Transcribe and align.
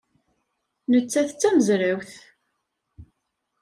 Nettat 0.91 1.29
d 1.35 1.37
tamezrawt. 1.41 2.11